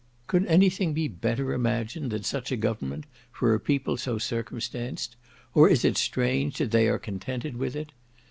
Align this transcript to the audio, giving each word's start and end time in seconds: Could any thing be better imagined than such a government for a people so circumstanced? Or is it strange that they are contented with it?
Could 0.25 0.47
any 0.47 0.71
thing 0.71 0.93
be 0.93 1.07
better 1.07 1.53
imagined 1.53 2.09
than 2.09 2.23
such 2.23 2.51
a 2.51 2.57
government 2.57 3.05
for 3.31 3.53
a 3.53 3.59
people 3.59 3.97
so 3.97 4.17
circumstanced? 4.17 5.15
Or 5.53 5.69
is 5.69 5.85
it 5.85 5.95
strange 5.95 6.57
that 6.57 6.71
they 6.71 6.87
are 6.87 6.97
contented 6.97 7.55
with 7.57 7.75
it? 7.75 7.91